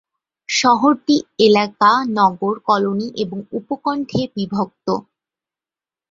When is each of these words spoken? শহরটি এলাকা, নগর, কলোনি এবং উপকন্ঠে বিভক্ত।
শহরটি 0.49 1.15
এলাকা, 1.39 1.91
নগর, 2.17 2.55
কলোনি 2.67 3.07
এবং 3.23 3.37
উপকন্ঠে 3.51 4.21
বিভক্ত। 4.35 4.87